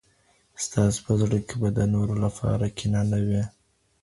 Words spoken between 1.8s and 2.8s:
نورو لپاره